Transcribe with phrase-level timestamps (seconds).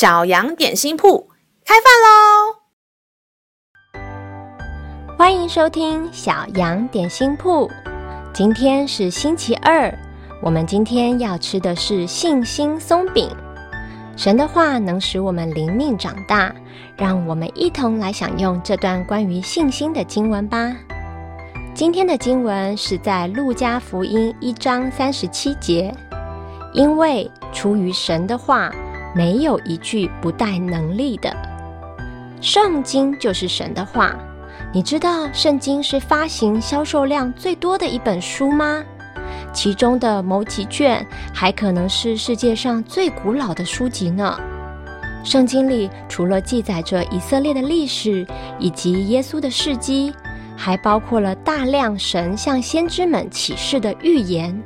[0.00, 1.28] 小羊点心铺
[1.62, 2.56] 开饭喽！
[5.18, 7.70] 欢迎收听小羊点心铺。
[8.32, 9.94] 今天是星期二，
[10.40, 13.28] 我们今天要吃的是信心松饼。
[14.16, 16.50] 神的话能使我们灵命长大，
[16.96, 20.74] 让我们一同来享用这段关于信心的经文吧。
[21.74, 25.94] 今天的经文是在路加福音一章三十七节，
[26.72, 28.72] 因为出于神的话。
[29.14, 31.34] 没有一句不带能力的。
[32.40, 34.16] 圣经就是神的话。
[34.72, 38.84] 你知道圣经是发行销售量最多的一本书吗？
[39.52, 41.04] 其中的某几卷
[41.34, 44.38] 还可能是世界上最古老的书籍呢。
[45.24, 48.24] 圣经里除了记载着以色列的历史
[48.60, 50.14] 以及耶稣的事迹，
[50.56, 54.62] 还包括了大量神向先知们启示的预言。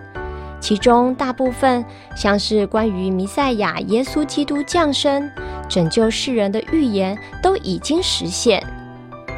[0.65, 1.85] 其中大部分
[2.17, 5.31] 像是关于弥赛亚耶稣基督降生、
[5.69, 8.65] 拯救世人的预言都已经实现。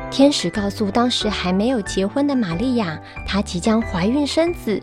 [0.08, 4.80] 天使告诉当时还没有结婚的玛利亚，她即将怀孕生子，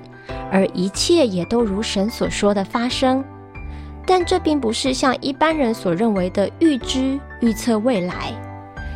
[0.51, 3.23] 而一切也都如神所说的发生。
[4.05, 8.33] 但这并不是像一般人所认为的预知、预测未来。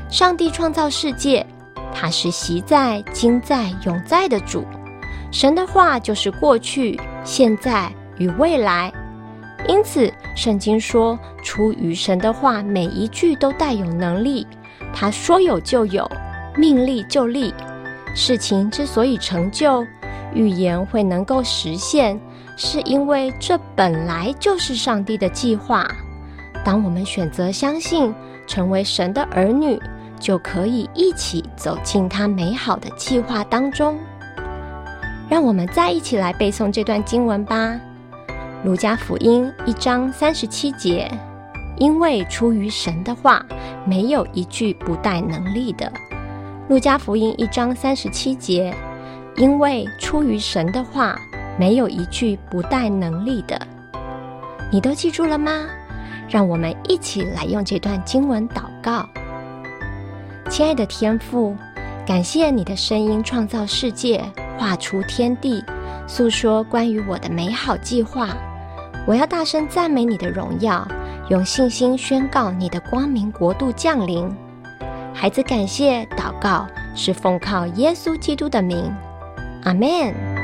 [0.09, 1.47] 上帝创造世界，
[1.93, 4.65] 他是昔在、今在、永在的主。
[5.31, 8.92] 神的话就是过去、现在与未来，
[9.67, 14.48] 因此圣经说，出于神的话，每一句都带有能力。
[14.94, 16.09] 他说有就有，
[16.55, 17.53] 命立就立。
[18.16, 19.86] 事情之所以成就，
[20.33, 22.20] 预言会能够实现，
[22.55, 25.88] 是因为这本来就是上帝的计划。
[26.64, 28.14] 当我们选择相信，
[28.48, 29.80] 成为神的儿女，
[30.20, 34.00] 就可以一起走进他美好的计划当中。
[35.30, 37.80] 让我们再一起来背诵这段经文吧，
[38.64, 41.11] 《路加福音》一章三十七节，
[41.77, 43.45] 因为出于神的话，
[43.86, 45.86] 没有一句不带能力的。
[46.70, 48.73] 《路加福音》一章三十七节，
[49.36, 51.20] 因为出于神的话，
[51.60, 53.60] 没有一句不带能力的。
[54.71, 55.66] 你都记住了吗？
[56.30, 59.05] 让我们一起来用这段经文祷告。
[60.49, 61.54] 亲爱的天父，
[62.05, 64.23] 感谢你的声音创造世界。
[64.57, 65.63] 画出天地，
[66.07, 68.29] 诉说关于我的美好计划。
[69.05, 70.85] 我要大声赞美你的荣耀，
[71.29, 74.29] 用信心宣告你的光明国度降临。
[75.13, 78.93] 孩子，感谢祷告是奉靠耶稣基督的名，
[79.63, 80.36] 阿门。